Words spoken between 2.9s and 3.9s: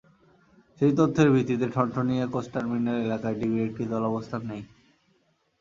এলাকায় ডিবির একটি